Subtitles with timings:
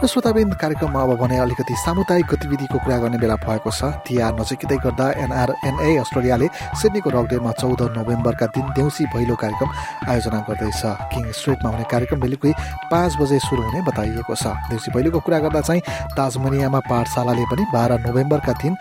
[0.00, 4.76] र श्रोताबिन्द कार्यक्रममा अब भने अलिकति सामुदायिक गतिविधिको कुरा गर्ने बेला भएको छ। तिहार नजिकै
[4.80, 6.46] गर्दा एनआरएनए अस्ट्रेलियाले
[6.80, 9.68] सिडनीको रकडेमा चौध नोभेम्बरका दिन देउसी भैलो कार्यक्रम
[10.08, 10.82] आयोजना गर्दैछ।
[11.12, 12.52] किङ स्ट्रिटमा हुने कार्यक्रम बेलुकी
[12.88, 15.82] पाँच बजे सुरु हुने बताइएको छ। देउसी भैलोको कुरा गर्दा चाहिँ
[16.16, 18.72] ताजमनियामा पाठशालाले पनि बाह्र नोभेम्बरका दिन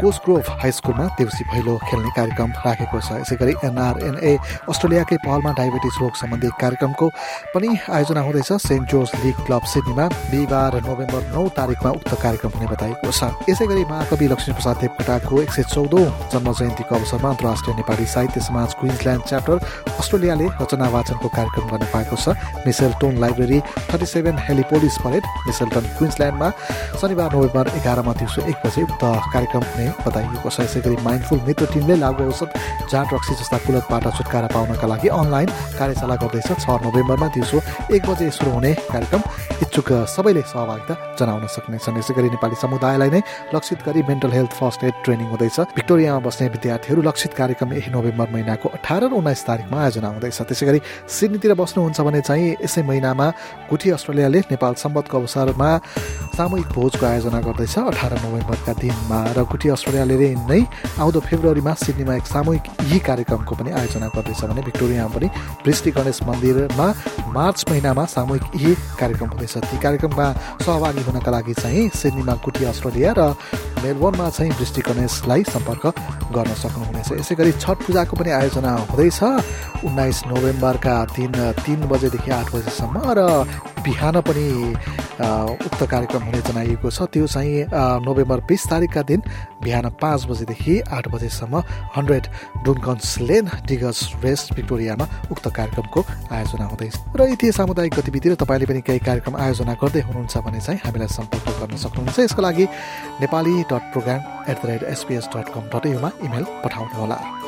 [0.00, 4.32] कोसग्रोभ हाई स्कुलमा देउसी भैलो खेल्ने कार्यक्रम राखेको छ। यसै गरी एनआरएनए
[4.70, 7.06] अस्ट्रेलियाकै पहलमा डायबिटिज रोग सम्बन्धी कार्यक्रमको
[7.54, 12.66] पनि आयोजना हुँदैछ। सेन्ट जोर्ज लिग क्लब सिडनीमा बिहिबार नोभेम्बर नौ तारिकमा उक्त कार्यक्रम हुने
[12.72, 18.06] बताइएको छ। यसै गरी महाकवि लक्ष्मीप्रसाद देवकोटाको एक सय चौधौँ जन्म जयन्तीको अवसरमा अन्तर्राष्ट्रिय नेपाली
[18.06, 19.56] साहित्य समाज क्विन्सल्यान्ड च्याप्टर
[19.98, 23.58] अस्ट्रेलियाले रचना वाचनको कार्यक्रम गर्न पाएको छ। Mitchelton library
[23.90, 26.48] thirty seven Heliopolis parade Mitchelton क्विन्सल्यान्डमा
[27.02, 31.64] शनिबार नोभेम्बर एघारमा दिउँसो एक बजे उक्त कार्यक्रम हुने बताइएको छ। यसै गरी माइन्डफुल मित्र
[31.72, 32.50] टिमले लागु औषध
[32.90, 37.58] जाँट रक्सी जस्ता कुलतबाट छुटकारा पाउनका लागि अनलाइन कार्यशाला गर्दैछ। छ नोभेम्बरमा दिउँसो
[37.94, 39.22] एक बजे सुरु हुने कार्यक्रम
[39.62, 43.20] इच्छुक सबैले सहभागिता जनाउन सक्नेछन्। यसै गरी नेपाली समुदायलाई नै
[43.54, 48.28] लक्षित गरी mental health first aid training हुँदैछ। भिक्टोरियामा बस्ने विद्यार्थीहरू लक्षित कार्यक्रम यही नोभेम्बर
[48.32, 53.26] महिनाको अठार र उन्नाइस तारिकमा आयोजना हुँदैछ। त्यसै गरी सिडनीतिर बस्नुहुन्छ भने चाहिँ यसै महिनामा
[53.70, 55.70] गुठी अस्ट्रेलियाले नेपाल सम्बन्धको अवसरमा
[56.38, 60.60] सामूहिक भोजको आयोजना गर्दैछ। अठार नोभेम्बरका दिनमा र गुठी अस्ट्रेलियाले नै
[60.98, 65.28] आउँदो फेब्रुअरीमा सिडनीमा एक सामूहिक यही कार्यक्रमको पनि आयोजना गर्दैछ भने भिक्टोरियामा पनि
[65.62, 66.86] वृष्टि गणेश मन्दिरमा
[67.38, 70.26] मार्च महिनामा सामूहिक यही कार्यक्रम हुँदैछ ती कार्यक्रममा
[70.66, 73.22] सहभागी हुनका लागि चाहिँ सिडनीमा कुटी अस्ट्रेलिया र
[73.78, 75.84] मेलबोर्नमा चाहिँ वृष्टि गणेशलाई सम्पर्क
[76.34, 79.20] गर्न सक्नुहुनेछ। यसै गरी छठ पूजाको पनि आयोजना हुँदैछ।
[79.86, 83.20] उन्नाइस नोभेम्बरका दिन तिन बजेदेखि आठ बजेसम्म र
[83.86, 84.46] बिहान पनि
[85.18, 87.66] उक्त कार्यक्रम हुने जनाइएको छ। त्यो चाहिँ
[88.06, 89.20] नोभेम्बर बिस तारिकका दिन
[89.62, 91.62] बिहान पाँच बजेदेखि आठ बजेसम्म
[91.96, 92.26] hundred
[92.64, 98.66] Duncans lane Diggers Rest भिक्टोरियामा उक्त कार्यक्रमको आयोजना हुँदैछ। र यति सामुदायिक गतिविधि र तपाईँले
[98.66, 102.64] पनि केही कार्यक्रम आयोजना गर्दै हुनुहुन्छ भने चाहिँ हामीलाई सम्पर्क गर्न सक्नुहुन्छ। यसको लागि
[103.20, 107.47] Nepali dot program at the rate SBS dot com dot Yuma email पठाउनुहोला।